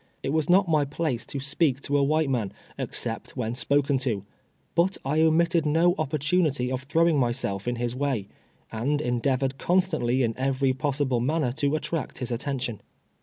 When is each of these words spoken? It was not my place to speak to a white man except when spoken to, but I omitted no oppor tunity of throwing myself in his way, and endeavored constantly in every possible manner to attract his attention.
It 0.23 0.33
was 0.33 0.49
not 0.49 0.67
my 0.67 0.83
place 0.83 1.27
to 1.27 1.39
speak 1.39 1.79
to 1.81 1.95
a 1.95 2.01
white 2.03 2.27
man 2.27 2.51
except 2.75 3.37
when 3.37 3.53
spoken 3.53 3.99
to, 3.99 4.25
but 4.73 4.97
I 5.05 5.21
omitted 5.21 5.63
no 5.63 5.93
oppor 5.93 6.17
tunity 6.17 6.73
of 6.73 6.81
throwing 6.81 7.19
myself 7.19 7.67
in 7.67 7.75
his 7.75 7.95
way, 7.95 8.27
and 8.71 8.99
endeavored 8.99 9.59
constantly 9.59 10.23
in 10.23 10.35
every 10.39 10.73
possible 10.73 11.19
manner 11.19 11.51
to 11.51 11.75
attract 11.75 12.17
his 12.17 12.31
attention. 12.31 12.81